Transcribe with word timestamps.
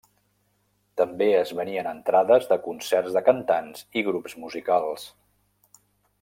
També 1.01 1.27
es 1.41 1.51
venien 1.59 1.89
entrades 1.91 2.49
de 2.53 2.57
concerts 2.65 3.19
de 3.19 3.23
cantants 3.29 3.85
i 4.01 4.05
grups 4.09 4.37
musicals. 4.47 5.05